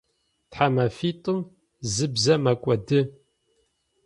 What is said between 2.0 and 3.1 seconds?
бзэ мэкӏоды.